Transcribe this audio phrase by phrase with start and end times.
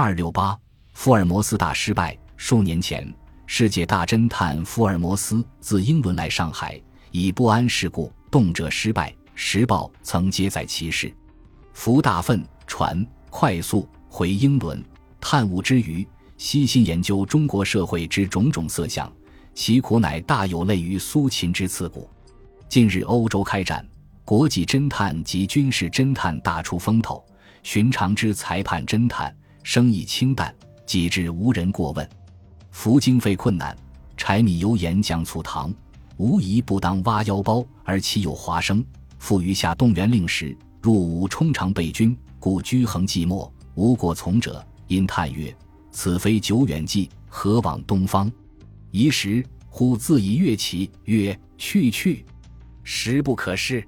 [0.00, 0.56] 二六八，
[0.92, 2.16] 福尔摩斯大失败。
[2.36, 3.12] 数年前，
[3.46, 9.10] 世界大侦探福尔摩斯自英伦来上海，以不谙世故，动辄失败。
[9.34, 11.12] 《时报》曾接载其事：
[11.72, 14.80] 福大愤，船快速回英伦，
[15.20, 16.06] 探悟之余，
[16.36, 19.12] 悉心研究中国社会之种种色相，
[19.52, 22.08] 其苦乃大有类于苏秦之刺骨。
[22.68, 23.84] 近日欧洲开战，
[24.24, 27.20] 国际侦探及军事侦探大出风头，
[27.64, 29.36] 寻常之裁判侦探
[29.70, 30.54] 生意清淡，
[30.86, 32.08] 几至无人过问。
[32.70, 33.76] 服经费困难，
[34.16, 35.70] 柴米油盐酱醋糖，
[36.16, 38.82] 无疑不当挖腰包，而岂有华生？
[39.18, 44.66] 复余下动员令时，入伍充常备军，故居恒寂寞，无过从者。
[44.86, 45.54] 因叹曰
[45.92, 48.32] ：“此非久远计，何往东方？”
[48.90, 52.24] 一时忽自以乐起，曰：“去去，
[52.84, 53.86] 时不可失。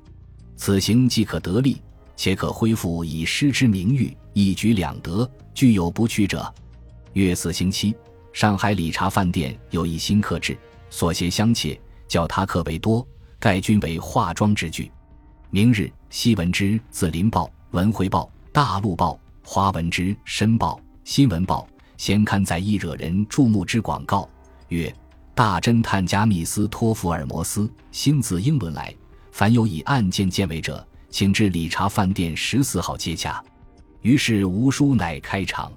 [0.57, 1.81] 此行既可得利，
[2.19, 5.29] 且可恢复以师之名誉，一举两得。
[5.53, 6.53] 具有不去者。”
[7.13, 7.95] 月四星期，
[8.33, 10.57] 上海理查饭店有一新客至，
[10.89, 11.79] 所携相切，
[12.09, 13.07] 叫他客为多，
[13.39, 14.91] 盖均为化妆之具。
[15.51, 18.23] 明日，西文之自《林报》《文汇报》
[18.53, 19.15] 《大陆报》，
[19.45, 24.27] 华闻之《申报》《新闻报》，先刊载一惹人注目之广告，
[24.69, 24.95] 曰
[25.35, 28.95] ：“大侦探加密斯托福尔摩斯新自英伦来，
[29.33, 33.45] 凡有以案件见为者，请至理查饭店十四号接洽。”
[34.03, 35.73] 于是吴书乃开场。